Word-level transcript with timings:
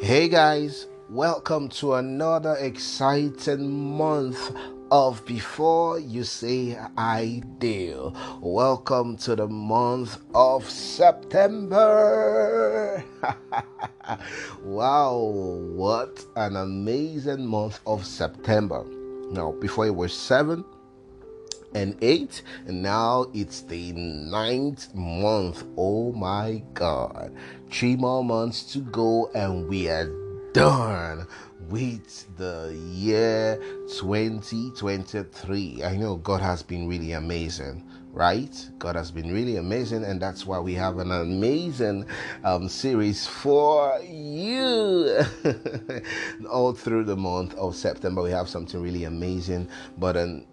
Hey 0.00 0.28
guys, 0.28 0.86
welcome 1.10 1.68
to 1.80 1.94
another 1.94 2.56
exciting 2.56 3.96
month 3.96 4.56
of 4.90 5.26
Before 5.26 5.98
You 5.98 6.24
Say 6.24 6.78
I 6.96 7.42
Do. 7.58 8.14
Welcome 8.40 9.18
to 9.18 9.36
the 9.36 9.46
month 9.46 10.18
of 10.34 10.70
September. 10.70 11.84
wow, 14.62 15.18
what 15.18 16.24
an 16.36 16.56
amazing 16.56 17.44
month 17.46 17.80
of 17.86 18.06
September. 18.06 18.84
Now, 19.32 19.52
before 19.60 19.86
it 19.86 19.94
was 19.94 20.14
seven, 20.14 20.64
and 21.76 21.96
eight, 22.00 22.42
and 22.66 22.82
now 22.82 23.26
it's 23.34 23.60
the 23.62 23.92
ninth 23.92 24.94
month. 24.94 25.64
Oh 25.76 26.12
my 26.12 26.62
God! 26.72 27.32
Three 27.70 27.96
more 27.96 28.24
months 28.24 28.62
to 28.72 28.78
go, 28.80 29.30
and 29.34 29.68
we 29.68 29.88
are 29.88 30.10
done 30.54 31.26
with 31.68 32.34
the 32.38 32.74
year 32.92 33.60
2023. 33.98 35.82
I 35.84 35.96
know 35.96 36.16
God 36.16 36.40
has 36.40 36.62
been 36.62 36.88
really 36.88 37.12
amazing, 37.12 37.84
right? 38.12 38.70
God 38.78 38.96
has 38.96 39.10
been 39.10 39.30
really 39.32 39.56
amazing, 39.56 40.04
and 40.04 40.20
that's 40.20 40.46
why 40.46 40.58
we 40.58 40.72
have 40.74 40.96
an 40.98 41.10
amazing 41.12 42.06
um, 42.42 42.70
series 42.70 43.26
for 43.26 44.00
you. 44.00 45.20
All 46.50 46.72
through 46.72 47.04
the 47.04 47.16
month 47.16 47.54
of 47.56 47.76
September, 47.76 48.22
we 48.22 48.30
have 48.30 48.48
something 48.48 48.80
really 48.80 49.04
amazing, 49.04 49.68
but 49.98 50.16
um, 50.16 50.46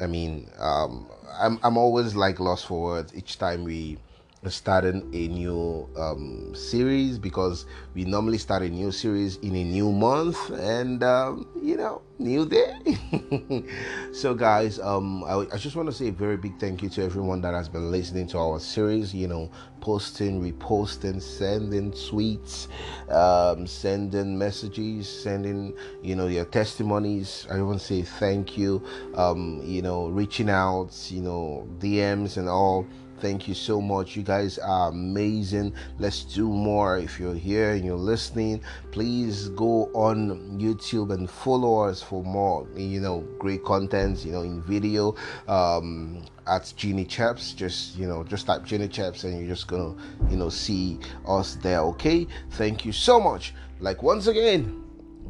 I 0.00 0.06
mean, 0.06 0.50
um, 0.58 1.08
I'm 1.32 1.58
I'm 1.62 1.76
always 1.76 2.14
like 2.14 2.40
lost 2.40 2.66
for 2.66 2.80
words. 2.82 3.14
Each 3.14 3.38
time 3.38 3.64
we 3.64 3.98
starting 4.46 5.02
a 5.12 5.28
new 5.28 5.88
um, 5.96 6.54
series 6.54 7.18
because 7.18 7.66
we 7.94 8.04
normally 8.04 8.38
start 8.38 8.62
a 8.62 8.68
new 8.68 8.92
series 8.92 9.36
in 9.38 9.54
a 9.56 9.64
new 9.64 9.90
month 9.92 10.50
and 10.50 11.02
um, 11.02 11.46
you 11.60 11.76
know 11.76 12.02
new 12.18 12.46
day. 12.46 12.74
So 14.12 14.34
guys 14.34 14.78
um, 14.80 15.22
I, 15.24 15.46
I, 15.52 15.56
just 15.58 15.76
want 15.76 15.88
to 15.88 15.94
say 15.94 16.08
a 16.08 16.12
very 16.12 16.36
big 16.36 16.58
thank 16.58 16.82
you 16.82 16.88
to 16.90 17.02
everyone 17.04 17.40
that 17.42 17.54
has 17.54 17.68
been 17.68 17.90
listening 17.90 18.26
to 18.28 18.38
our 18.38 18.58
series 18.58 19.14
you 19.14 19.28
know 19.28 19.50
posting 19.80 20.40
reposting 20.40 21.22
sending 21.22 21.92
tweets 21.92 22.68
um, 23.12 23.66
sending 23.66 24.36
messages 24.36 25.08
sending 25.08 25.76
you 26.02 26.16
know 26.16 26.26
your 26.26 26.46
testimonies. 26.46 27.46
I 27.50 27.60
want 27.62 27.80
to 27.80 27.84
say 27.84 28.02
thank 28.02 28.56
you 28.56 28.82
um, 29.14 29.60
you 29.64 29.82
know 29.82 30.08
reaching 30.08 30.48
out 30.50 30.90
you 31.10 31.20
know 31.20 31.68
dms 31.78 32.36
and 32.38 32.48
all 32.48 32.86
Thank 33.20 33.48
you 33.48 33.54
so 33.54 33.80
much. 33.80 34.16
You 34.16 34.22
guys 34.22 34.58
are 34.58 34.90
amazing. 34.90 35.74
Let's 35.98 36.22
do 36.24 36.48
more. 36.48 36.98
If 36.98 37.18
you're 37.18 37.34
here 37.34 37.72
and 37.72 37.84
you're 37.84 37.96
listening, 37.96 38.62
please 38.92 39.48
go 39.50 39.90
on 39.92 40.58
YouTube 40.60 41.12
and 41.12 41.28
follow 41.28 41.80
us 41.88 42.02
for 42.02 42.22
more, 42.22 42.66
you 42.76 43.00
know, 43.00 43.20
great 43.38 43.64
contents, 43.64 44.24
you 44.24 44.32
know, 44.32 44.42
in 44.42 44.62
video. 44.62 45.16
Um, 45.48 46.24
at 46.46 46.72
Genie 46.76 47.04
Chaps, 47.04 47.52
just 47.52 47.96
you 47.96 48.08
know, 48.08 48.24
just 48.24 48.46
type 48.46 48.64
Genie 48.64 48.88
Chaps 48.88 49.24
and 49.24 49.38
you're 49.38 49.48
just 49.48 49.66
gonna, 49.66 49.94
you 50.30 50.36
know, 50.36 50.48
see 50.48 50.98
us 51.26 51.56
there. 51.56 51.80
Okay, 51.80 52.26
thank 52.52 52.84
you 52.84 52.92
so 52.92 53.20
much. 53.20 53.54
Like 53.80 54.02
once 54.02 54.28
again, 54.28 54.82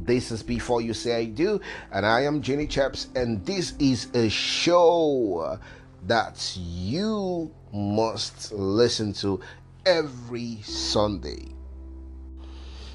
this 0.04 0.30
is 0.30 0.42
Before 0.42 0.80
You 0.80 0.94
Say 0.94 1.16
I 1.16 1.24
Do, 1.24 1.60
and 1.92 2.06
I 2.06 2.22
am 2.22 2.40
Jenny 2.40 2.66
Chaps, 2.66 3.08
and 3.16 3.44
this 3.44 3.74
is 3.78 4.08
a 4.14 4.28
show 4.28 5.58
that 6.06 6.56
you 6.56 7.54
must 7.72 8.52
listen 8.52 9.12
to 9.14 9.40
every 9.84 10.60
Sunday. 10.62 11.54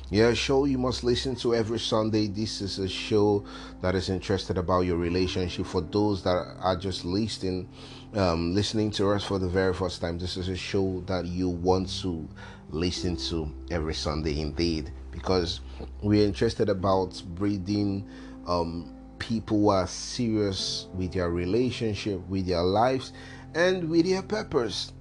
Yeah, 0.10 0.34
show 0.34 0.66
you 0.66 0.78
must 0.78 1.04
listen 1.04 1.36
to 1.38 1.56
every 1.56 1.80
Sunday. 1.80 2.28
This 2.28 2.62
is 2.62 2.78
a 2.78 2.88
show 2.88 3.44
that 3.82 3.96
is 3.96 4.10
interested 4.10 4.60
about 4.60 4.82
your 4.82 4.98
relationship. 4.98 5.66
For 5.66 5.82
those 5.82 6.22
that 6.24 6.56
are 6.60 6.76
just 6.76 7.04
listening, 7.04 7.68
um, 8.14 8.54
listening 8.54 8.92
to 8.92 9.10
us 9.10 9.24
for 9.24 9.40
the 9.40 9.48
very 9.48 9.74
first 9.74 10.02
time, 10.02 10.20
this 10.20 10.38
is 10.38 10.50
a 10.50 10.56
show 10.56 11.04
that 11.08 11.26
you 11.26 11.50
want 11.50 11.90
to 12.02 12.30
listen 12.70 13.16
to 13.16 13.52
every 13.72 13.96
Sunday, 13.96 14.40
indeed, 14.40 14.92
because 15.10 15.62
we're 16.04 16.26
interested 16.28 16.70
about 16.70 17.20
breeding 17.34 18.08
um, 18.46 18.94
people 19.24 19.58
who 19.58 19.70
are 19.70 19.88
serious 19.88 20.88
with 20.94 21.14
their 21.14 21.30
relationship, 21.30 22.20
with 22.28 22.46
their 22.46 22.62
lives, 22.62 23.14
and 23.56 23.90
with 23.90 24.06
their 24.06 24.22
purpose. 24.22 24.92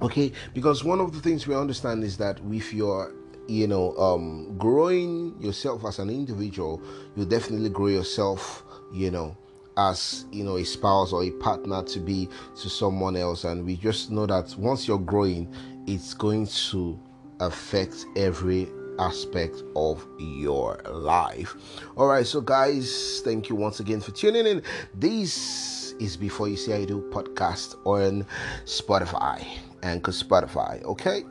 Okay, 0.00 0.32
because 0.54 0.82
one 0.82 1.00
of 1.00 1.12
the 1.12 1.20
things 1.20 1.46
we 1.46 1.54
understand 1.54 2.02
is 2.02 2.16
that 2.16 2.40
if 2.50 2.72
you're 2.72 3.14
you 3.48 3.66
know 3.66 3.94
um 3.96 4.56
growing 4.56 5.34
yourself 5.40 5.84
as 5.84 5.98
an 5.98 6.08
individual 6.08 6.80
you 7.16 7.24
definitely 7.24 7.68
grow 7.68 7.88
yourself 7.88 8.62
you 8.92 9.10
know 9.10 9.36
as 9.76 10.26
you 10.30 10.44
know 10.44 10.58
a 10.58 10.64
spouse 10.64 11.12
or 11.12 11.24
a 11.24 11.30
partner 11.32 11.82
to 11.82 11.98
be 11.98 12.28
to 12.54 12.70
someone 12.70 13.16
else 13.16 13.42
and 13.42 13.66
we 13.66 13.74
just 13.74 14.12
know 14.12 14.26
that 14.26 14.54
once 14.56 14.86
you're 14.86 14.96
growing 14.96 15.52
it's 15.88 16.14
going 16.14 16.46
to 16.46 16.96
affect 17.40 18.06
every 18.14 18.68
aspect 18.98 19.62
of 19.76 20.06
your 20.18 20.80
life. 20.90 21.54
All 21.96 22.06
right, 22.06 22.26
so 22.26 22.40
guys, 22.40 23.20
thank 23.24 23.48
you 23.48 23.56
once 23.56 23.80
again 23.80 24.00
for 24.00 24.12
tuning 24.12 24.46
in. 24.46 24.62
This 24.94 25.94
is 26.00 26.16
Before 26.16 26.48
You 26.48 26.56
Say 26.56 26.82
I 26.82 26.84
Do 26.84 27.00
podcast 27.10 27.76
on 27.86 28.26
Spotify, 28.64 29.44
Anchor 29.82 30.12
Spotify. 30.12 30.82
Okay, 30.84 31.24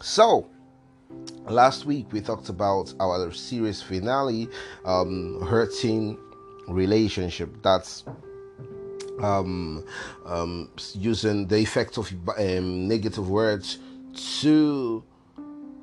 so 0.00 0.48
last 1.46 1.86
week 1.86 2.12
we 2.12 2.20
talked 2.20 2.48
about 2.48 2.94
our 3.00 3.32
series 3.32 3.82
finale, 3.82 4.48
um, 4.84 5.40
hurting 5.42 6.18
relationship. 6.68 7.50
That's 7.62 8.04
um, 9.20 9.84
um, 10.26 10.70
using 10.94 11.46
the 11.46 11.56
effect 11.56 11.98
of 11.98 12.12
um, 12.38 12.88
negative 12.88 13.28
words 13.28 13.78
to 14.40 15.02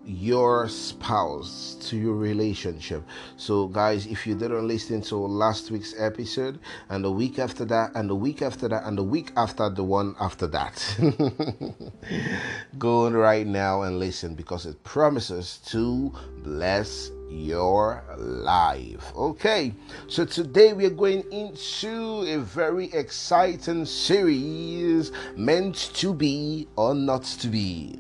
your 0.06 0.68
spouse 0.68 1.78
to 1.80 1.96
your 1.96 2.16
relationship 2.16 3.04
so 3.38 3.68
guys 3.68 4.08
if 4.08 4.26
you 4.26 4.34
didn't 4.34 4.68
listen 4.68 5.02
to 5.02 5.16
last 5.16 5.70
week's 5.70 5.94
episode 6.00 6.60
and 6.90 7.06
the 7.06 7.12
week 7.12 7.38
after 7.38 7.66
that 7.66 7.92
and 7.96 8.10
the 8.10 8.16
week 8.16 8.42
after 8.42 8.68
that 8.68 8.84
and 8.86 8.98
the 8.98 9.04
week 9.04 9.32
after 9.38 9.70
the 9.70 9.84
one 9.84 10.16
after 10.20 10.48
that 10.48 10.96
go 12.80 13.06
on 13.06 13.14
right 13.14 13.46
now 13.46 13.84
and 13.84 14.00
listen 14.00 14.34
because 14.34 14.66
it 14.66 14.84
promises 14.84 15.60
to 15.66 16.12
bless 16.44 17.12
your 17.32 18.04
life. 18.18 19.14
Okay, 19.16 19.74
so 20.08 20.26
today 20.26 20.74
we 20.74 20.86
are 20.86 20.90
going 20.90 21.24
into 21.32 22.26
a 22.28 22.40
very 22.40 22.92
exciting 22.94 23.86
series 23.86 25.12
meant 25.38 25.76
to 25.94 26.14
be 26.14 26.68
or 26.76 26.94
not 26.94 27.24
to 27.24 27.48
be 27.48 27.98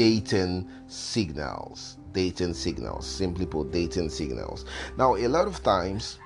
dating 0.00 0.66
signals. 0.86 1.98
Dating 2.12 2.54
signals. 2.54 3.06
Simply 3.06 3.44
put, 3.44 3.70
dating 3.70 4.08
signals. 4.08 4.64
Now, 4.96 5.14
a 5.16 5.28
lot 5.28 5.46
of 5.46 5.62
times, 5.62 6.18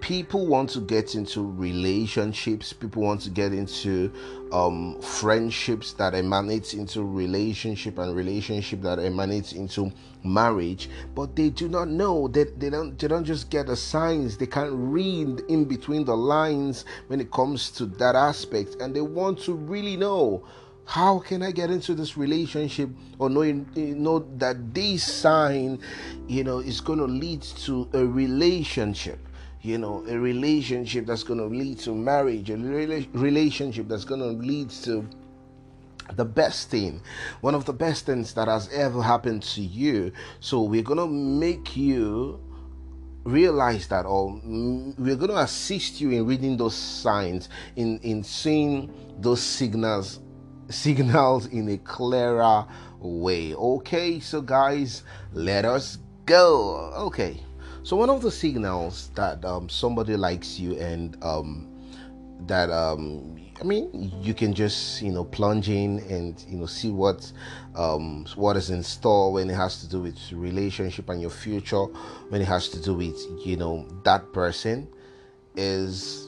people 0.00 0.46
want 0.46 0.68
to 0.68 0.80
get 0.80 1.16
into 1.16 1.42
relationships 1.42 2.72
people 2.72 3.02
want 3.02 3.20
to 3.20 3.30
get 3.30 3.52
into 3.52 4.12
um, 4.52 5.00
friendships 5.00 5.92
that 5.94 6.14
emanates 6.14 6.72
into 6.72 7.02
relationship 7.02 7.98
and 7.98 8.14
relationship 8.14 8.80
that 8.80 9.00
emanates 9.00 9.54
into 9.54 9.90
marriage 10.22 10.88
but 11.16 11.34
they 11.34 11.50
do 11.50 11.68
not 11.68 11.88
know 11.88 12.28
that 12.28 12.60
they 12.60 12.70
don't 12.70 12.96
they 12.96 13.08
don't 13.08 13.24
just 13.24 13.50
get 13.50 13.66
the 13.66 13.74
signs 13.74 14.38
they 14.38 14.46
can't 14.46 14.72
read 14.72 15.40
in 15.48 15.64
between 15.64 16.04
the 16.04 16.16
lines 16.16 16.84
when 17.08 17.20
it 17.20 17.32
comes 17.32 17.68
to 17.68 17.84
that 17.84 18.14
aspect 18.14 18.76
and 18.80 18.94
they 18.94 19.00
want 19.00 19.36
to 19.36 19.52
really 19.52 19.96
know 19.96 20.46
how 20.88 21.18
can 21.18 21.42
I 21.42 21.50
get 21.50 21.70
into 21.70 21.94
this 21.94 22.16
relationship 22.16 22.88
or 23.18 23.28
knowing 23.28 23.68
eh, 23.76 23.92
know 23.94 24.20
that 24.38 24.72
this 24.72 25.04
sign, 25.04 25.80
you 26.26 26.42
know, 26.44 26.60
is 26.60 26.80
going 26.80 26.98
to 26.98 27.04
lead 27.04 27.42
to 27.42 27.90
a 27.92 28.06
relationship? 28.06 29.18
You 29.60 29.76
know, 29.76 30.02
a 30.08 30.18
relationship 30.18 31.04
that's 31.04 31.24
going 31.24 31.40
to 31.40 31.46
lead 31.46 31.78
to 31.80 31.94
marriage, 31.94 32.48
a 32.48 32.56
relationship 32.56 33.86
that's 33.86 34.06
going 34.06 34.22
to 34.22 34.28
lead 34.28 34.70
to 34.84 35.06
the 36.14 36.24
best 36.24 36.70
thing, 36.70 37.02
one 37.42 37.54
of 37.54 37.66
the 37.66 37.74
best 37.74 38.06
things 38.06 38.32
that 38.32 38.48
has 38.48 38.72
ever 38.72 39.02
happened 39.02 39.42
to 39.42 39.60
you. 39.60 40.10
So 40.40 40.62
we're 40.62 40.82
going 40.82 41.00
to 41.00 41.06
make 41.06 41.76
you 41.76 42.40
realize 43.24 43.88
that 43.88 44.06
or 44.06 44.40
we're 44.42 45.16
going 45.16 45.32
to 45.32 45.38
assist 45.38 46.00
you 46.00 46.12
in 46.12 46.24
reading 46.24 46.56
those 46.56 46.74
signs 46.74 47.50
in 47.76 47.98
in 47.98 48.24
seeing 48.24 48.90
those 49.20 49.42
signals 49.42 50.20
signals 50.68 51.46
in 51.46 51.68
a 51.68 51.78
clearer 51.78 52.66
way. 53.00 53.54
Okay, 53.54 54.20
so 54.20 54.40
guys, 54.40 55.02
let 55.32 55.64
us 55.64 55.98
go. 56.26 56.92
Okay, 56.96 57.40
so 57.82 57.96
one 57.96 58.10
of 58.10 58.22
the 58.22 58.30
signals 58.30 59.10
that 59.14 59.44
um, 59.44 59.68
somebody 59.68 60.16
likes 60.16 60.58
you 60.58 60.78
and 60.78 61.16
um, 61.22 61.68
that 62.46 62.70
um, 62.70 63.36
I 63.60 63.64
mean, 63.64 64.12
you 64.22 64.34
can 64.34 64.54
just 64.54 65.02
you 65.02 65.10
know 65.10 65.24
plunge 65.24 65.68
in 65.68 65.98
and 66.10 66.42
you 66.48 66.58
know 66.58 66.66
see 66.66 66.90
what 66.90 67.30
um, 67.74 68.24
what 68.36 68.56
is 68.56 68.70
in 68.70 68.82
store 68.82 69.32
when 69.32 69.50
it 69.50 69.54
has 69.54 69.80
to 69.80 69.88
do 69.88 70.00
with 70.00 70.18
relationship 70.32 71.08
and 71.08 71.20
your 71.20 71.30
future, 71.30 71.84
when 72.28 72.40
it 72.40 72.46
has 72.46 72.68
to 72.70 72.80
do 72.80 72.94
with 72.94 73.18
you 73.44 73.56
know 73.56 73.88
that 74.04 74.32
person 74.32 74.88
is 75.56 76.27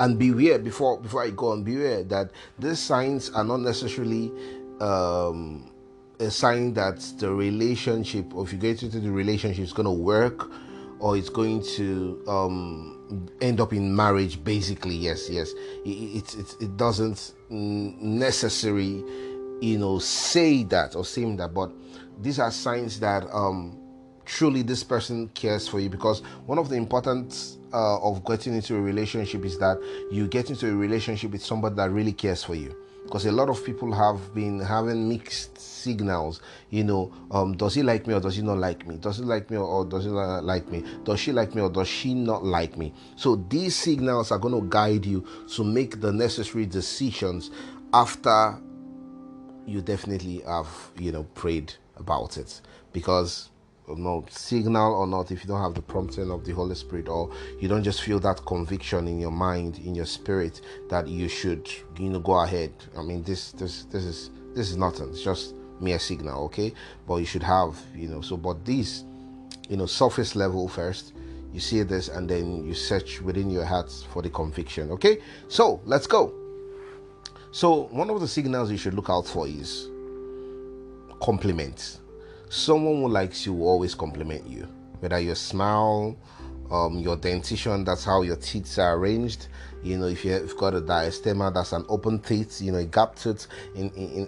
and 0.00 0.18
beware 0.18 0.58
before 0.58 0.98
before 0.98 1.22
I 1.22 1.30
go 1.30 1.52
on 1.52 1.62
beware 1.62 2.02
that 2.04 2.30
these 2.58 2.78
signs 2.78 3.30
are 3.30 3.44
not 3.44 3.60
necessarily 3.60 4.32
um, 4.80 5.70
a 6.18 6.30
sign 6.30 6.74
that 6.74 6.98
the 7.18 7.30
relationship 7.32 8.34
or 8.34 8.44
if 8.44 8.52
you 8.52 8.58
get 8.58 8.82
into 8.82 8.98
the 8.98 9.10
relationship 9.10 9.62
is 9.62 9.72
going 9.72 9.84
to 9.84 9.92
work 9.92 10.50
or 10.98 11.16
it's 11.16 11.28
going 11.28 11.62
to 11.62 12.22
um, 12.26 13.28
end 13.40 13.60
up 13.60 13.72
in 13.72 13.94
marriage 13.94 14.42
basically. 14.42 14.96
Yes 14.96 15.28
yes. 15.30 15.52
It, 15.84 16.34
it, 16.34 16.56
it 16.60 16.76
doesn't 16.78 17.34
necessarily 17.50 19.04
you 19.60 19.78
know 19.78 19.98
say 19.98 20.62
that 20.64 20.96
or 20.96 21.04
saying 21.04 21.36
that 21.36 21.52
but 21.52 21.70
these 22.22 22.38
are 22.38 22.50
signs 22.50 23.00
that 23.00 23.24
um, 23.34 23.79
truly 24.30 24.62
this 24.62 24.84
person 24.84 25.28
cares 25.30 25.66
for 25.66 25.80
you 25.80 25.90
because 25.90 26.20
one 26.46 26.56
of 26.56 26.68
the 26.68 26.76
important 26.76 27.56
uh, 27.72 27.98
of 27.98 28.24
getting 28.24 28.54
into 28.54 28.76
a 28.76 28.80
relationship 28.80 29.44
is 29.44 29.58
that 29.58 29.76
you 30.12 30.28
get 30.28 30.50
into 30.50 30.70
a 30.70 30.74
relationship 30.74 31.32
with 31.32 31.44
somebody 31.44 31.74
that 31.74 31.90
really 31.90 32.12
cares 32.12 32.44
for 32.44 32.54
you. 32.54 32.74
Because 33.04 33.26
a 33.26 33.32
lot 33.32 33.48
of 33.48 33.64
people 33.64 33.92
have 33.92 34.32
been 34.32 34.60
having 34.60 35.08
mixed 35.08 35.58
signals 35.58 36.40
you 36.68 36.84
know 36.84 37.12
um, 37.32 37.56
does 37.56 37.74
he 37.74 37.82
like 37.82 38.06
me 38.06 38.14
or 38.14 38.20
does 38.20 38.36
he 38.36 38.42
not 38.42 38.58
like 38.58 38.86
me? 38.86 38.98
Does 38.98 39.16
he 39.16 39.24
like 39.24 39.50
me 39.50 39.56
or 39.56 39.84
does 39.84 40.04
he 40.04 40.10
not 40.10 40.44
like 40.44 40.68
me? 40.68 40.84
Does 41.02 41.18
she 41.18 41.32
like 41.32 41.52
me 41.56 41.62
or 41.62 41.70
does 41.70 41.88
she 41.88 42.14
not 42.14 42.44
like 42.44 42.76
me? 42.76 42.94
So 43.16 43.34
these 43.48 43.74
signals 43.74 44.30
are 44.30 44.38
going 44.38 44.54
to 44.54 44.64
guide 44.68 45.06
you 45.06 45.26
to 45.56 45.64
make 45.64 46.00
the 46.00 46.12
necessary 46.12 46.66
decisions 46.66 47.50
after 47.92 48.56
you 49.66 49.82
definitely 49.82 50.42
have 50.46 50.68
you 50.96 51.10
know 51.10 51.24
prayed 51.34 51.74
about 51.96 52.36
it. 52.36 52.60
Because 52.92 53.50
no 53.88 54.24
signal 54.30 54.94
or 54.94 55.06
not 55.06 55.30
if 55.30 55.42
you 55.42 55.48
don't 55.48 55.60
have 55.60 55.74
the 55.74 55.82
prompting 55.82 56.30
of 56.30 56.44
the 56.44 56.52
holy 56.52 56.74
spirit 56.74 57.08
or 57.08 57.30
you 57.58 57.68
don't 57.68 57.82
just 57.82 58.02
feel 58.02 58.20
that 58.20 58.44
conviction 58.46 59.08
in 59.08 59.18
your 59.18 59.30
mind 59.30 59.78
in 59.78 59.94
your 59.94 60.06
spirit 60.06 60.60
that 60.88 61.08
you 61.08 61.28
should 61.28 61.68
you 61.98 62.08
know 62.10 62.20
go 62.20 62.40
ahead. 62.40 62.72
I 62.96 63.02
mean 63.02 63.22
this 63.22 63.52
this 63.52 63.84
this 63.84 64.04
is 64.04 64.30
this 64.54 64.70
is 64.70 64.76
nothing. 64.76 65.10
It's 65.10 65.22
just 65.22 65.54
mere 65.80 65.98
signal 65.98 66.44
okay? 66.44 66.72
But 67.06 67.16
you 67.16 67.26
should 67.26 67.42
have 67.42 67.78
you 67.94 68.08
know 68.08 68.20
so 68.20 68.36
but 68.36 68.64
this 68.64 69.04
you 69.68 69.76
know 69.76 69.86
surface 69.86 70.36
level 70.36 70.68
first 70.68 71.12
you 71.52 71.60
see 71.60 71.82
this 71.82 72.08
and 72.08 72.28
then 72.28 72.64
you 72.64 72.74
search 72.74 73.20
within 73.20 73.50
your 73.50 73.64
heart 73.64 73.90
for 74.12 74.22
the 74.22 74.30
conviction 74.30 74.90
okay? 74.92 75.18
So 75.48 75.80
let's 75.84 76.06
go. 76.06 76.34
So 77.52 77.88
one 77.90 78.10
of 78.10 78.20
the 78.20 78.28
signals 78.28 78.70
you 78.70 78.76
should 78.76 78.94
look 78.94 79.10
out 79.10 79.26
for 79.26 79.48
is 79.48 79.88
compliments 81.20 81.99
someone 82.50 82.96
who 82.96 83.08
likes 83.08 83.46
you 83.46 83.54
will 83.54 83.68
always 83.68 83.94
compliment 83.94 84.46
you. 84.46 84.68
Whether 84.98 85.20
your 85.20 85.36
smile, 85.36 86.16
um, 86.70 86.98
your 86.98 87.16
dentition, 87.16 87.84
that's 87.84 88.04
how 88.04 88.22
your 88.22 88.36
teeth 88.36 88.78
are 88.78 88.96
arranged. 88.96 89.46
You 89.82 89.96
know, 89.96 90.06
if 90.08 90.24
you've 90.24 90.56
got 90.56 90.74
a 90.74 90.80
diastema, 90.80 91.54
that's 91.54 91.72
an 91.72 91.86
open 91.88 92.18
teeth, 92.18 92.60
you 92.60 92.72
know, 92.72 92.78
a 92.78 92.84
gap 92.84 93.14
tooth 93.14 93.46
in, 93.74 93.88
in, 93.90 94.26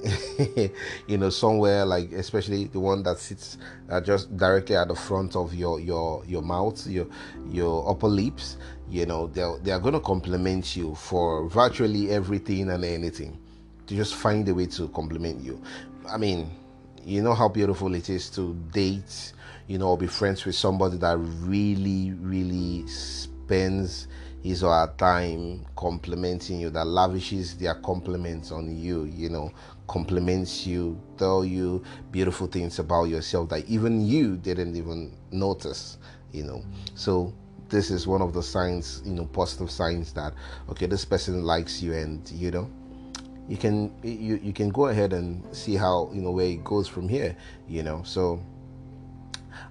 in 0.56 0.72
you 1.08 1.18
know, 1.18 1.28
somewhere 1.28 1.84
like, 1.84 2.12
especially 2.12 2.64
the 2.64 2.80
one 2.80 3.02
that 3.02 3.18
sits 3.18 3.58
uh, 3.90 4.00
just 4.00 4.34
directly 4.36 4.76
at 4.76 4.88
the 4.88 4.94
front 4.94 5.36
of 5.36 5.52
your, 5.52 5.78
your, 5.80 6.24
your 6.24 6.42
mouth, 6.42 6.86
your, 6.86 7.06
your 7.50 7.90
upper 7.90 8.06
lips, 8.06 8.56
you 8.88 9.04
know, 9.04 9.26
they're, 9.26 9.58
they're 9.62 9.80
going 9.80 9.94
to 9.94 10.00
compliment 10.00 10.76
you 10.76 10.94
for 10.94 11.48
virtually 11.48 12.10
everything 12.10 12.70
and 12.70 12.84
anything 12.84 13.36
to 13.88 13.96
just 13.96 14.14
find 14.14 14.48
a 14.48 14.54
way 14.54 14.66
to 14.66 14.88
compliment 14.88 15.42
you. 15.42 15.60
I 16.08 16.16
mean, 16.16 16.50
you 17.04 17.22
know 17.22 17.34
how 17.34 17.48
beautiful 17.48 17.94
it 17.94 18.08
is 18.08 18.30
to 18.30 18.54
date, 18.72 19.32
you 19.66 19.78
know, 19.78 19.88
or 19.88 19.98
be 19.98 20.06
friends 20.06 20.44
with 20.44 20.54
somebody 20.54 20.96
that 20.98 21.16
really, 21.18 22.12
really 22.12 22.86
spends 22.86 24.08
his 24.42 24.62
or 24.62 24.72
her 24.72 24.92
time 24.98 25.64
complimenting 25.76 26.60
you, 26.60 26.70
that 26.70 26.86
lavishes 26.86 27.56
their 27.56 27.74
compliments 27.74 28.50
on 28.50 28.76
you, 28.76 29.04
you 29.04 29.28
know, 29.28 29.52
compliments 29.86 30.66
you, 30.66 31.00
tell 31.16 31.44
you 31.44 31.82
beautiful 32.10 32.46
things 32.46 32.78
about 32.78 33.04
yourself 33.04 33.48
that 33.50 33.64
even 33.68 34.04
you 34.04 34.36
didn't 34.36 34.76
even 34.76 35.16
notice, 35.30 35.98
you 36.32 36.44
know. 36.44 36.64
So 36.94 37.32
this 37.68 37.90
is 37.90 38.06
one 38.06 38.20
of 38.20 38.32
the 38.32 38.42
signs, 38.42 39.02
you 39.04 39.12
know, 39.14 39.26
positive 39.26 39.70
signs 39.70 40.12
that 40.14 40.34
okay, 40.70 40.86
this 40.86 41.04
person 41.04 41.44
likes 41.44 41.80
you 41.80 41.94
and 41.94 42.28
you 42.30 42.50
know 42.50 42.70
you 43.52 43.58
can 43.58 43.92
you, 44.02 44.40
you 44.42 44.52
can 44.54 44.70
go 44.70 44.86
ahead 44.86 45.12
and 45.12 45.44
see 45.54 45.76
how 45.76 46.10
you 46.14 46.22
know 46.22 46.30
where 46.30 46.46
it 46.46 46.64
goes 46.64 46.88
from 46.88 47.06
here 47.06 47.36
you 47.68 47.82
know 47.82 48.02
so. 48.02 48.42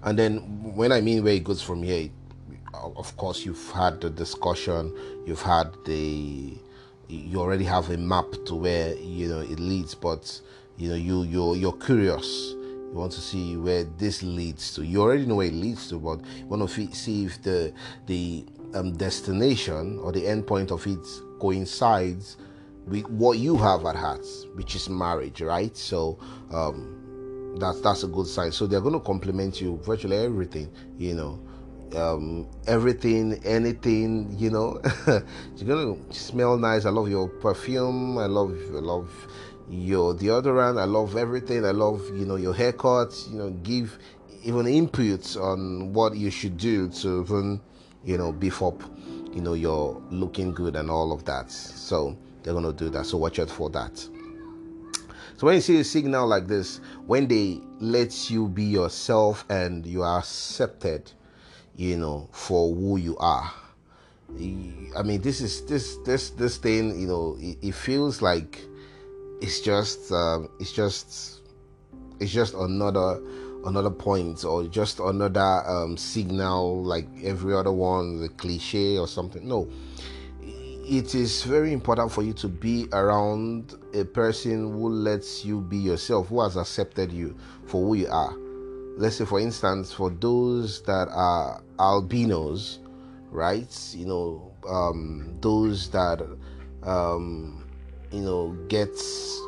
And 0.04 0.18
then 0.18 0.38
when 0.76 0.92
i 0.92 1.02
mean 1.02 1.24
where 1.24 1.34
it 1.34 1.44
goes 1.44 1.64
from 1.64 1.82
here 1.82 2.10
of 2.74 3.18
course 3.18 3.44
you've 3.44 3.72
had 3.72 4.00
the 4.00 4.10
discussion 4.12 4.94
you've 5.26 5.42
had 5.42 5.74
the 5.86 6.56
you 7.08 7.40
already 7.40 7.64
have 7.64 7.90
a 7.90 7.98
map 7.98 8.26
to 8.46 8.54
where 8.54 8.96
you 8.96 9.28
know 9.28 9.40
it 9.40 9.60
leads 9.60 9.96
but 9.96 10.40
you 10.78 10.90
know 10.90 10.96
you 10.96 11.24
you're 11.24 11.56
you're 11.56 11.80
curious. 11.90 12.54
You 12.54 12.98
want 12.98 13.14
to 13.14 13.22
see 13.22 13.56
where 13.56 13.86
this 13.86 14.22
leads 14.22 14.74
to. 14.76 14.86
You 14.86 15.02
already 15.02 15.26
know 15.26 15.36
where 15.36 15.48
it 15.48 15.54
leads 15.54 15.88
to 15.90 15.98
but 15.98 16.20
you 16.38 16.46
want 16.46 16.70
to 16.70 16.94
see 16.94 17.26
if 17.26 17.42
the 17.42 17.74
the 18.06 18.46
um, 18.76 18.94
destination 18.94 19.98
or 20.00 20.12
the 20.12 20.28
end 20.28 20.46
point 20.46 20.72
of 20.72 20.86
it 20.86 21.00
coincides 21.40 22.38
with 22.88 23.08
what 23.10 23.38
you 23.38 23.58
have 23.58 23.86
at 23.86 23.96
heart, 23.96 24.26
which 24.56 24.76
is 24.76 24.90
marriage, 24.90 25.42
right? 25.42 25.76
So 25.76 26.18
um, 26.52 27.56
that's 27.60 27.82
that's 27.82 28.04
a 28.04 28.08
good 28.08 28.28
sign. 28.28 28.52
So 28.52 28.68
they're 28.68 28.82
going 28.82 28.94
to 28.94 29.00
compliment 29.00 29.62
you 29.62 29.80
virtually 29.84 30.18
everything, 30.18 30.72
you 30.98 31.14
know, 31.16 31.40
um, 31.96 32.48
everything, 32.68 33.40
anything, 33.46 34.36
you 34.38 34.50
know. 34.50 34.82
You're 35.58 35.68
gonna 35.68 36.14
smell 36.14 36.58
nice. 36.58 36.86
I 36.86 36.90
love 36.90 37.10
your 37.10 37.28
perfume. 37.28 38.18
I 38.18 38.26
love, 38.26 38.58
I 38.70 38.80
love 38.80 39.10
your 39.70 40.14
deodorant. 40.14 40.80
I 40.80 40.86
love 40.86 41.18
everything. 41.18 41.66
I 41.66 41.72
love, 41.72 42.02
you 42.14 42.26
know, 42.26 42.36
your 42.36 42.54
haircut. 42.54 43.14
You 43.30 43.38
know, 43.38 43.50
give 43.64 43.98
even 44.44 44.66
inputs 44.66 45.40
on 45.42 45.94
what 45.94 46.16
you 46.16 46.32
should 46.32 46.58
do 46.58 46.90
to 46.90 47.22
even, 47.22 47.62
you 48.04 48.18
know, 48.18 48.32
beef 48.32 48.62
up, 48.64 48.82
you 49.34 49.42
know, 49.42 49.54
your 49.54 50.02
looking 50.10 50.54
good 50.54 50.76
and 50.76 50.90
all 50.90 51.12
of 51.12 51.26
that. 51.26 51.52
So 51.52 52.18
they're 52.44 52.54
going 52.54 52.66
to 52.66 52.74
do 52.74 52.90
that. 52.90 53.06
So 53.06 53.18
watch 53.18 53.40
out 53.40 53.50
for 53.50 53.70
that. 53.72 53.98
So 55.38 55.48
when 55.48 55.56
you 55.56 55.62
see 55.62 55.80
a 55.80 55.84
signal 55.84 56.28
like 56.28 56.48
this, 56.48 56.82
when 57.08 57.28
they 57.28 57.62
let 57.80 58.30
you 58.30 58.48
be 58.48 58.64
yourself 58.64 59.44
and 59.50 59.86
you 59.86 60.04
are 60.04 60.20
accepted, 60.20 61.12
you 61.76 61.98
know, 61.98 62.30
for 62.32 62.76
who 62.76 62.98
you 62.98 63.18
are. 63.18 63.52
I 64.36 65.04
mean, 65.04 65.22
this 65.22 65.42
is 65.42 65.66
this 65.66 65.98
this 66.06 66.30
this 66.30 66.58
thing. 66.58 67.00
You 67.00 67.08
know, 67.08 67.38
it, 67.40 67.58
it 67.62 67.74
feels 67.74 68.22
like 68.22 68.64
it's 69.42 69.60
just 69.60 70.12
um, 70.12 70.50
it's 70.60 70.72
just 70.72 71.42
it's 72.20 72.32
just 72.32 72.54
another 72.54 73.20
another 73.66 73.90
point 73.90 74.46
or 74.46 74.64
just 74.66 75.00
another 75.00 75.64
um, 75.68 75.98
signal 75.98 76.84
like 76.84 77.08
every 77.24 77.54
other 77.54 77.72
one, 77.72 78.22
the 78.22 78.30
cliche 78.30 78.98
or 78.98 79.08
something. 79.08 79.48
No, 79.48 79.68
it 80.92 81.16
is 81.16 81.44
very 81.44 81.72
important 81.72 82.12
for 82.12 82.22
you 82.22 82.34
to 82.34 82.50
be 82.50 82.86
around 82.92 83.76
a 83.94 84.04
person 84.04 84.74
who 84.74 84.90
lets 84.90 85.46
you 85.46 85.62
be 85.62 85.78
yourself, 85.78 86.28
who 86.28 86.42
has 86.42 86.58
accepted 86.58 87.14
you 87.14 87.34
for 87.66 87.82
who 87.82 87.94
you 87.94 88.10
are. 88.10 88.36
Let's 88.98 89.16
say, 89.16 89.24
for 89.24 89.40
instance, 89.40 89.94
for 89.94 90.10
those 90.10 90.82
that 90.82 91.08
are 91.08 91.64
albinos, 91.80 92.80
right? 93.30 93.74
You 93.94 94.06
know, 94.06 94.54
um, 94.68 95.38
those 95.40 95.90
that, 95.92 96.22
um, 96.84 97.66
you 98.12 98.22
know, 98.22 98.50
gets 98.68 99.40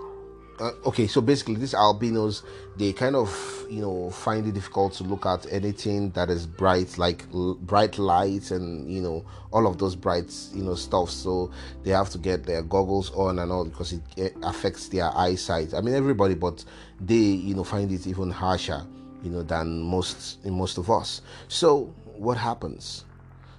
uh, 0.63 0.71
okay 0.85 1.07
so 1.07 1.19
basically 1.19 1.55
these 1.55 1.73
albinos 1.73 2.43
they 2.77 2.93
kind 2.93 3.15
of 3.15 3.65
you 3.69 3.81
know 3.81 4.09
find 4.09 4.47
it 4.47 4.53
difficult 4.53 4.93
to 4.93 5.03
look 5.03 5.25
at 5.25 5.45
anything 5.51 6.09
that 6.11 6.29
is 6.29 6.47
bright 6.47 6.97
like 6.97 7.25
l- 7.33 7.55
bright 7.55 7.97
lights 7.97 8.51
and 8.51 8.89
you 8.89 9.01
know 9.01 9.25
all 9.51 9.67
of 9.67 9.77
those 9.77 9.95
bright 9.95 10.33
you 10.53 10.63
know 10.63 10.75
stuff. 10.75 11.09
So 11.09 11.51
they 11.83 11.91
have 11.91 12.09
to 12.11 12.17
get 12.17 12.45
their 12.45 12.61
goggles 12.61 13.11
on 13.11 13.39
and 13.39 13.51
all 13.51 13.65
because 13.65 13.93
it, 13.93 14.01
it 14.15 14.35
affects 14.41 14.87
their 14.87 15.15
eyesight. 15.15 15.73
I 15.73 15.81
mean 15.81 15.95
everybody 15.95 16.33
but 16.33 16.63
they 17.01 17.15
you 17.15 17.55
know 17.55 17.63
find 17.63 17.91
it 17.91 18.07
even 18.07 18.31
harsher 18.31 18.85
you 19.21 19.31
know 19.31 19.43
than 19.43 19.81
most 19.81 20.43
in 20.45 20.53
most 20.53 20.77
of 20.77 20.89
us. 20.89 21.21
So 21.47 21.93
what 22.15 22.37
happens? 22.37 23.05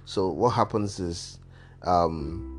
So 0.05 0.29
what 0.29 0.49
happens 0.49 0.99
is 0.99 1.39
um 1.83 2.54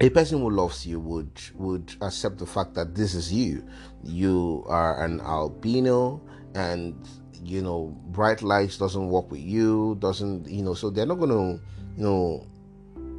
a 0.00 0.10
person 0.10 0.40
who 0.40 0.50
loves 0.50 0.86
you 0.86 1.00
would 1.00 1.40
would 1.54 1.94
accept 2.02 2.38
the 2.38 2.46
fact 2.46 2.74
that 2.74 2.94
this 2.94 3.14
is 3.14 3.32
you. 3.32 3.64
You 4.04 4.64
are 4.68 5.04
an 5.04 5.20
albino 5.20 6.20
and 6.54 6.94
you 7.42 7.62
know 7.62 7.96
bright 8.06 8.42
lights 8.42 8.78
doesn't 8.78 9.08
work 9.08 9.30
with 9.30 9.40
you 9.40 9.96
doesn't 10.00 10.48
you 10.48 10.62
know 10.62 10.74
so 10.74 10.90
they're 10.90 11.06
not 11.06 11.18
going 11.18 11.30
to 11.30 11.62
you 11.96 12.04
know 12.04 12.46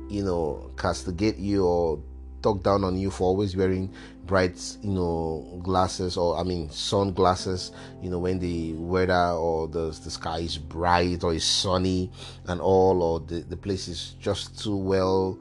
you 0.10 0.24
know 0.24 0.72
castigate 0.78 1.38
you 1.38 1.66
or 1.66 2.02
talk 2.42 2.64
down 2.64 2.84
on 2.84 2.98
you 2.98 3.12
for 3.12 3.26
always 3.26 3.56
wearing 3.56 3.94
bright 4.26 4.60
you 4.82 4.92
know 4.92 5.60
glasses 5.64 6.18
or 6.18 6.38
i 6.38 6.44
mean 6.44 6.70
sunglasses 6.70 7.72
you 8.02 8.10
know 8.10 8.20
when 8.20 8.40
the 8.40 8.74
weather 8.74 9.32
or 9.32 9.68
the, 9.68 9.88
the 10.04 10.12
sky 10.12 10.40
is 10.40 10.58
bright 10.58 11.24
or 11.24 11.34
is 11.34 11.44
sunny 11.44 12.10
and 12.48 12.62
all 12.62 13.02
or 13.02 13.20
the, 13.22 13.42
the 13.42 13.58
place 13.58 13.88
is 13.88 14.16
just 14.20 14.62
too 14.62 14.76
well 14.76 15.38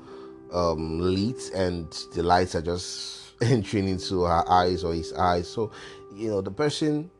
um, 0.53 1.01
lit 1.01 1.51
and 1.55 1.91
the 2.15 2.23
lights 2.23 2.55
are 2.55 2.63
just 2.63 3.33
entering 3.41 3.89
into 3.89 4.23
her 4.23 4.45
eyes 4.51 4.85
or 4.85 4.95
his 4.95 5.13
eyes 5.13 5.49
so 5.49 5.71
you 6.15 6.29
know 6.29 6.41
the 6.41 6.51
person 6.51 7.11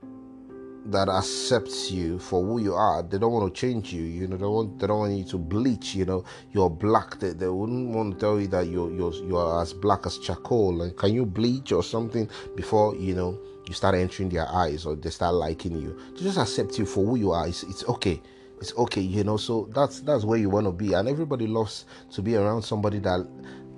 that 0.91 1.09
accepts 1.09 1.91
you 1.91 2.19
for 2.19 2.43
who 2.43 2.61
you 2.61 2.75
are. 2.75 3.03
They 3.03 3.19
don't 3.19 3.33
want 3.33 3.55
to 3.55 3.61
change 3.61 3.93
you. 3.93 4.03
You 4.03 4.27
know, 4.27 4.37
they 4.37 4.47
want 4.47 4.79
they 4.79 4.87
don't 4.87 4.99
want 4.99 5.13
you 5.13 5.25
to 5.25 5.39
bleach. 5.39 5.95
You 5.95 6.07
know, 6.07 6.25
you're 6.53 6.71
black. 6.71 7.19
They, 7.19 7.31
they 7.31 7.49
wouldn't 7.49 7.95
want 7.95 8.15
to 8.15 8.19
tell 8.19 8.41
you 8.41 8.49
that 8.49 8.67
you're 8.67 8.91
you're 8.91 9.13
you're 9.13 9.63
as 9.63 9.73
black 9.73 10.07
as 10.07 10.19
charcoal. 10.19 10.83
And 10.83 10.97
can 10.97 11.13
you 11.13 11.27
bleach 11.27 11.73
or 11.73 11.83
something 11.83 12.29
before 12.57 12.97
you 12.97 13.15
know 13.15 13.39
you 13.67 13.75
start 13.75 13.95
entering 13.95 14.31
their 14.31 14.49
eyes 14.49 14.87
or 14.87 14.97
they 14.97 15.11
start 15.11 15.35
liking 15.35 15.81
you? 15.81 15.99
To 16.17 16.23
just 16.23 16.39
accept 16.39 16.79
you 16.79 16.87
for 16.87 17.05
who 17.05 17.17
you 17.17 17.33
are. 17.33 17.47
It's 17.47 17.63
it's 17.65 17.85
okay. 17.85 18.21
It's 18.61 18.75
okay. 18.77 19.01
You 19.01 19.25
know, 19.25 19.37
so 19.37 19.69
that's 19.75 20.01
that's 20.01 20.25
where 20.25 20.39
you 20.39 20.51
want 20.51 20.67
to 20.67 20.73
be. 20.73 20.93
And 20.95 21.09
everybody 21.09 21.47
loves 21.47 21.87
to 22.13 22.23
be 22.23 22.37
around 22.37 22.63
somebody 22.63 22.99
that 23.01 23.27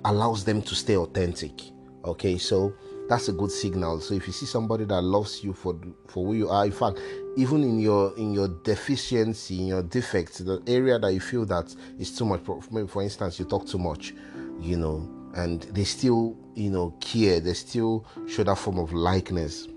allows 0.05 0.43
them 0.43 0.61
to 0.63 0.75
stay 0.75 0.97
authentic. 0.97 1.61
Okay, 2.03 2.37
so 2.37 2.73
that's 3.07 3.27
a 3.27 3.33
good 3.33 3.51
signal. 3.51 3.99
So 3.99 4.15
if 4.15 4.25
you 4.25 4.33
see 4.33 4.45
somebody 4.45 4.85
that 4.85 5.01
loves 5.01 5.43
you 5.43 5.53
for 5.53 5.79
for 6.07 6.25
who 6.25 6.33
you 6.33 6.49
are, 6.49 6.65
in 6.65 6.71
fact, 6.71 6.99
even 7.37 7.63
in 7.63 7.79
your 7.79 8.17
in 8.17 8.33
your 8.33 8.47
deficiency, 8.63 9.59
in 9.59 9.67
your 9.67 9.83
defects, 9.83 10.39
the 10.39 10.63
area 10.65 10.97
that 10.97 11.13
you 11.13 11.19
feel 11.19 11.45
that 11.45 11.75
is 11.99 12.15
too 12.17 12.25
much. 12.25 12.41
Maybe 12.71 12.87
for 12.87 13.03
instance, 13.03 13.37
you 13.39 13.45
talk 13.45 13.67
too 13.67 13.77
much, 13.77 14.13
you 14.59 14.77
know, 14.77 15.07
and 15.35 15.61
they 15.63 15.83
still 15.83 16.37
you 16.55 16.71
know 16.71 16.91
care. 17.01 17.39
They 17.39 17.53
still 17.53 18.05
show 18.27 18.43
that 18.43 18.57
form 18.57 18.79
of 18.79 18.93
likeness. 18.93 19.67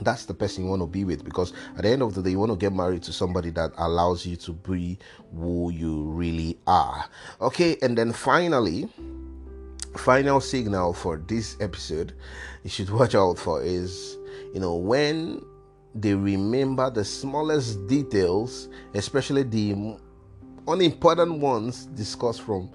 That's 0.00 0.24
the 0.24 0.34
person 0.34 0.64
you 0.64 0.70
want 0.70 0.82
to 0.82 0.86
be 0.86 1.04
with 1.04 1.24
because 1.24 1.52
at 1.76 1.82
the 1.82 1.90
end 1.90 2.02
of 2.02 2.14
the 2.14 2.22
day, 2.22 2.30
you 2.30 2.38
want 2.38 2.52
to 2.52 2.56
get 2.56 2.72
married 2.72 3.02
to 3.04 3.12
somebody 3.12 3.50
that 3.50 3.72
allows 3.76 4.26
you 4.26 4.36
to 4.36 4.52
be 4.52 4.98
who 5.36 5.70
you 5.70 6.04
really 6.04 6.58
are. 6.66 7.04
Okay, 7.40 7.76
and 7.82 7.96
then 7.96 8.12
finally 8.12 8.88
final 9.96 10.40
signal 10.40 10.92
for 10.92 11.18
this 11.28 11.56
episode 11.60 12.14
you 12.62 12.70
should 12.70 12.88
watch 12.90 13.14
out 13.14 13.38
for 13.38 13.62
is 13.62 14.16
you 14.54 14.60
know 14.60 14.74
when 14.74 15.42
they 15.94 16.14
remember 16.14 16.88
the 16.90 17.04
smallest 17.04 17.86
details 17.88 18.68
especially 18.94 19.42
the 19.42 19.96
unimportant 20.68 21.38
ones 21.38 21.86
discussed 21.86 22.40
from 22.40 22.70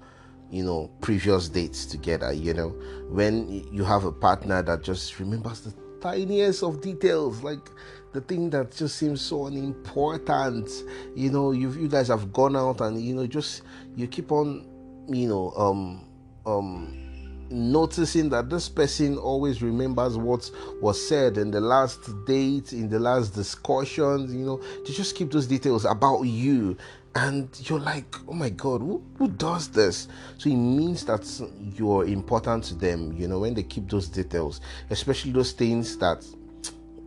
you 0.50 0.62
know 0.62 0.90
previous 1.00 1.48
dates 1.48 1.84
together 1.84 2.32
you 2.32 2.54
know 2.54 2.68
when 3.08 3.48
you 3.72 3.84
have 3.84 4.04
a 4.04 4.12
partner 4.12 4.62
that 4.62 4.82
just 4.82 5.18
remembers 5.18 5.60
the 5.62 5.72
tiniest 6.00 6.62
of 6.62 6.80
details 6.80 7.42
like 7.42 7.70
the 8.12 8.20
thing 8.22 8.50
that 8.50 8.72
just 8.72 8.96
seems 8.96 9.20
so 9.20 9.46
unimportant 9.46 10.70
you 11.14 11.30
know 11.30 11.52
you 11.52 11.70
you 11.72 11.88
guys 11.88 12.08
have 12.08 12.32
gone 12.32 12.56
out 12.56 12.80
and 12.80 13.00
you 13.00 13.14
know 13.14 13.26
just 13.26 13.62
you 13.96 14.06
keep 14.06 14.32
on 14.32 14.66
you 15.08 15.28
know 15.28 15.52
um 15.56 16.04
um 16.46 17.08
noticing 17.50 18.28
that 18.30 18.50
this 18.50 18.68
person 18.68 19.16
always 19.16 19.62
remembers 19.62 20.16
what 20.16 20.50
was 20.80 21.08
said 21.08 21.38
in 21.38 21.50
the 21.50 21.60
last 21.60 21.98
date, 22.26 22.72
in 22.72 22.88
the 22.88 22.98
last 22.98 23.34
discussions, 23.34 24.32
you 24.34 24.44
know, 24.44 24.58
to 24.84 24.92
just 24.92 25.14
keep 25.16 25.30
those 25.30 25.46
details 25.46 25.84
about 25.84 26.22
you. 26.22 26.76
And 27.18 27.48
you're 27.68 27.80
like, 27.80 28.14
oh 28.28 28.32
my 28.32 28.48
God, 28.48 28.80
who, 28.80 29.02
who 29.16 29.26
does 29.26 29.66
this? 29.66 30.06
So 30.36 30.48
it 30.48 30.54
means 30.54 31.04
that 31.06 31.26
you're 31.74 32.04
important 32.04 32.62
to 32.64 32.76
them, 32.76 33.12
you 33.12 33.26
know, 33.26 33.40
when 33.40 33.54
they 33.54 33.64
keep 33.64 33.90
those 33.90 34.06
details, 34.06 34.60
especially 34.90 35.32
those 35.32 35.50
things 35.50 35.98
that, 35.98 36.24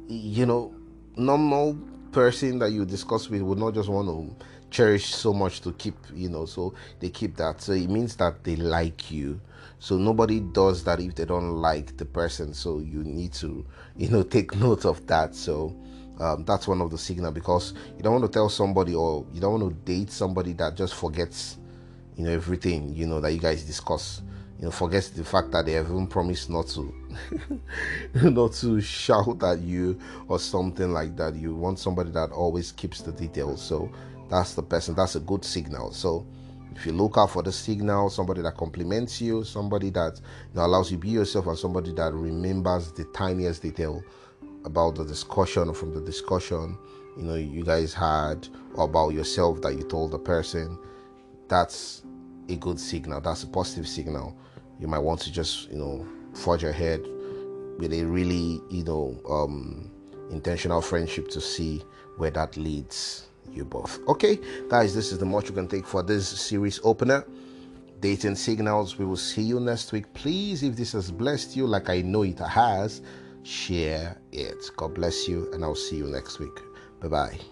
you 0.09 0.45
know, 0.45 0.75
normal 1.15 1.77
person 2.11 2.59
that 2.59 2.71
you 2.71 2.83
discuss 2.83 3.29
with 3.29 3.41
would 3.41 3.57
not 3.57 3.73
just 3.73 3.87
want 3.87 4.09
to 4.09 4.45
cherish 4.69 5.15
so 5.15 5.31
much 5.31 5.61
to 5.61 5.71
keep, 5.71 5.95
you 6.13 6.27
know, 6.27 6.45
so 6.45 6.73
they 6.99 7.07
keep 7.07 7.37
that. 7.37 7.61
So 7.61 7.71
it 7.71 7.89
means 7.89 8.17
that 8.17 8.43
they 8.43 8.57
like 8.57 9.11
you 9.11 9.39
so 9.79 9.97
nobody 9.97 10.39
does 10.39 10.83
that 10.83 10.99
if 10.99 11.15
they 11.15 11.25
don't 11.25 11.59
like 11.59 11.97
the 11.97 12.05
person 12.05 12.53
so 12.53 12.77
you 12.77 13.03
need 13.03 13.33
to 13.33 13.65
you 13.97 14.07
know 14.09 14.21
take 14.35 14.55
note 14.55 14.85
of 14.85 15.05
that 15.07 15.33
so 15.33 15.75
um, 16.19 16.43
that's 16.45 16.67
one 16.67 16.81
of 16.81 16.91
the 16.91 16.97
signal 16.97 17.31
because 17.31 17.73
you 17.97 18.03
don't 18.03 18.13
want 18.13 18.25
to 18.25 18.31
tell 18.31 18.49
somebody 18.49 18.93
or 18.93 19.25
you 19.33 19.41
don't 19.41 19.59
want 19.59 19.73
to 19.73 19.91
date 19.91 20.11
somebody 20.11 20.53
that 20.53 20.75
just 20.75 20.93
forgets 20.93 21.57
you 22.15 22.25
know 22.25 22.31
everything 22.31 22.93
you 22.93 23.07
know 23.07 23.19
that 23.19 23.31
you 23.31 23.39
guys 23.39 23.63
discuss. 23.63 24.21
You 24.59 24.65
know 24.65 24.71
forgets 24.71 25.09
the 25.09 25.23
fact 25.23 25.49
that 25.51 25.65
they 25.65 25.71
have 25.71 25.87
even 25.87 26.05
promised 26.05 26.49
not 26.49 26.67
to 26.67 26.93
not 28.29 28.53
to 28.53 28.79
shout 28.79 29.41
at 29.43 29.59
you 29.61 29.99
or 30.27 30.37
something 30.37 30.91
like 30.91 31.15
that. 31.17 31.35
You 31.35 31.55
want 31.55 31.79
somebody 31.79 32.11
that 32.11 32.31
always 32.31 32.71
keeps 32.71 33.01
the 33.01 33.11
details. 33.11 33.61
So 33.61 33.91
that's 34.29 34.53
the 34.53 34.61
person 34.61 34.93
that's 34.93 35.15
a 35.15 35.19
good 35.19 35.43
signal. 35.43 35.91
So 35.93 36.27
if 36.75 36.85
you 36.85 36.93
look 36.93 37.17
out 37.17 37.31
for 37.31 37.43
the 37.43 37.51
signal, 37.51 38.09
somebody 38.09 38.41
that 38.43 38.55
compliments 38.55 39.19
you, 39.19 39.43
somebody 39.43 39.89
that 39.91 40.19
you 40.19 40.55
know, 40.59 40.65
allows 40.65 40.91
you 40.91 40.97
to 40.97 41.01
be 41.01 41.09
yourself, 41.09 41.47
and 41.47 41.57
somebody 41.57 41.91
that 41.93 42.13
remembers 42.13 42.91
the 42.91 43.03
tiniest 43.05 43.63
detail 43.63 44.03
about 44.65 44.95
the 44.95 45.03
discussion 45.03 45.73
from 45.73 45.93
the 45.93 46.01
discussion 46.01 46.77
you 47.17 47.23
know 47.23 47.35
you 47.35 47.63
guys 47.63 47.93
had 47.93 48.47
or 48.75 48.85
about 48.85 49.09
yourself 49.09 49.61
that 49.61 49.75
you 49.75 49.83
told 49.83 50.11
the 50.11 50.19
person, 50.19 50.77
that's 51.47 52.03
a 52.49 52.55
good 52.55 52.79
signal. 52.79 53.21
That's 53.21 53.43
a 53.43 53.47
positive 53.47 53.87
signal. 53.87 54.37
You 54.79 54.87
might 54.87 54.99
want 54.99 55.19
to 55.21 55.31
just 55.31 55.69
you 55.69 55.77
know 55.77 56.07
forge 56.33 56.63
ahead 56.63 57.01
with 57.77 57.93
a 57.93 58.03
really 58.03 58.61
you 58.69 58.83
know 58.83 59.19
um, 59.29 59.91
intentional 60.29 60.81
friendship 60.81 61.29
to 61.29 61.41
see 61.41 61.83
where 62.17 62.31
that 62.31 62.57
leads 62.57 63.27
you 63.51 63.65
both. 63.65 63.99
Okay, 64.07 64.39
guys, 64.69 64.95
this 64.95 65.11
is 65.11 65.17
the 65.17 65.25
much 65.25 65.49
you 65.49 65.55
can 65.55 65.67
take 65.67 65.85
for 65.85 66.03
this 66.03 66.27
series 66.27 66.79
opener. 66.83 67.25
Dating 67.99 68.35
signals. 68.35 68.97
We 68.97 69.05
will 69.05 69.15
see 69.15 69.43
you 69.43 69.59
next 69.59 69.91
week. 69.91 70.11
Please, 70.15 70.63
if 70.63 70.75
this 70.75 70.93
has 70.93 71.11
blessed 71.11 71.55
you 71.55 71.67
like 71.67 71.87
I 71.87 72.01
know 72.01 72.23
it 72.23 72.39
has, 72.39 73.01
share 73.43 74.17
it. 74.31 74.69
God 74.77 74.95
bless 74.95 75.27
you, 75.27 75.51
and 75.53 75.63
I'll 75.63 75.75
see 75.75 75.97
you 75.97 76.07
next 76.07 76.39
week. 76.39 76.59
Bye 77.01 77.07
bye. 77.07 77.50